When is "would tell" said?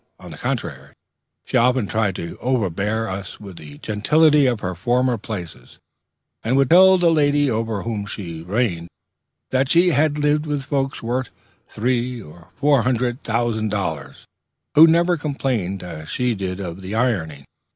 6.57-6.97